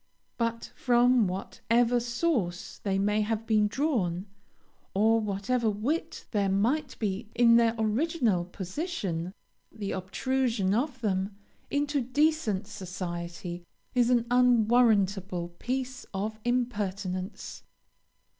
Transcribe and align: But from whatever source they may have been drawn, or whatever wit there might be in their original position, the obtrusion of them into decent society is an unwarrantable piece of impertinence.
But 0.39 0.71
from 0.73 1.27
whatever 1.27 1.99
source 1.99 2.79
they 2.79 2.97
may 2.97 3.21
have 3.21 3.45
been 3.45 3.67
drawn, 3.67 4.25
or 4.95 5.19
whatever 5.19 5.69
wit 5.69 6.25
there 6.31 6.49
might 6.49 6.97
be 6.97 7.29
in 7.35 7.55
their 7.57 7.75
original 7.77 8.45
position, 8.45 9.31
the 9.71 9.91
obtrusion 9.91 10.73
of 10.73 11.01
them 11.01 11.35
into 11.69 12.01
decent 12.01 12.65
society 12.65 13.63
is 13.93 14.09
an 14.09 14.25
unwarrantable 14.31 15.49
piece 15.59 16.07
of 16.15 16.39
impertinence. 16.45 17.61